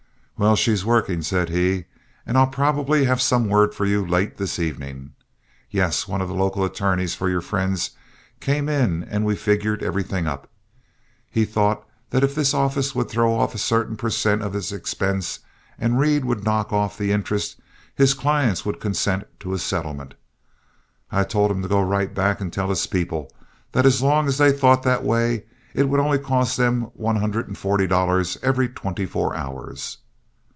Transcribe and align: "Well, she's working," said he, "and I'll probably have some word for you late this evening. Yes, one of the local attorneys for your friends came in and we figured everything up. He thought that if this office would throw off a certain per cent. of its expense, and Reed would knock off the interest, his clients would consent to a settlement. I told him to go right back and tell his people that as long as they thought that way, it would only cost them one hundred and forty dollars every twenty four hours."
"Well, 0.37 0.55
she's 0.55 0.83
working," 0.83 1.21
said 1.21 1.49
he, 1.49 1.85
"and 2.25 2.35
I'll 2.35 2.47
probably 2.47 3.05
have 3.05 3.21
some 3.21 3.47
word 3.47 3.75
for 3.75 3.85
you 3.85 4.03
late 4.03 4.37
this 4.37 4.57
evening. 4.57 5.13
Yes, 5.69 6.07
one 6.07 6.19
of 6.19 6.27
the 6.29 6.33
local 6.33 6.65
attorneys 6.65 7.13
for 7.13 7.29
your 7.29 7.41
friends 7.41 7.91
came 8.39 8.67
in 8.67 9.03
and 9.03 9.23
we 9.23 9.35
figured 9.35 9.83
everything 9.83 10.25
up. 10.25 10.49
He 11.29 11.45
thought 11.45 11.87
that 12.09 12.23
if 12.23 12.33
this 12.33 12.55
office 12.55 12.95
would 12.95 13.07
throw 13.07 13.37
off 13.37 13.53
a 13.53 13.59
certain 13.59 13.95
per 13.95 14.09
cent. 14.09 14.41
of 14.41 14.55
its 14.55 14.71
expense, 14.71 15.41
and 15.77 15.99
Reed 15.99 16.25
would 16.25 16.43
knock 16.43 16.73
off 16.73 16.97
the 16.97 17.11
interest, 17.11 17.59
his 17.93 18.15
clients 18.15 18.65
would 18.65 18.79
consent 18.79 19.25
to 19.41 19.53
a 19.53 19.59
settlement. 19.59 20.15
I 21.11 21.23
told 21.23 21.51
him 21.51 21.61
to 21.61 21.67
go 21.67 21.83
right 21.83 22.11
back 22.11 22.41
and 22.41 22.51
tell 22.51 22.69
his 22.69 22.87
people 22.87 23.31
that 23.73 23.85
as 23.85 24.01
long 24.01 24.27
as 24.27 24.39
they 24.39 24.51
thought 24.51 24.81
that 24.81 25.03
way, 25.03 25.43
it 25.75 25.87
would 25.87 25.99
only 25.99 26.17
cost 26.17 26.57
them 26.57 26.89
one 26.95 27.17
hundred 27.17 27.47
and 27.47 27.55
forty 27.59 27.85
dollars 27.85 28.39
every 28.41 28.67
twenty 28.69 29.05
four 29.05 29.35
hours." 29.35 29.99